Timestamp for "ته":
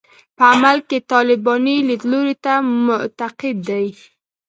2.43-2.53